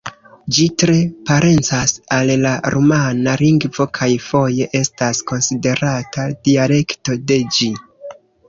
[0.55, 0.93] Ĝi tre
[1.29, 7.71] parencas al la rumana lingvo kaj foje estas konsiderata dialekto de ĝi.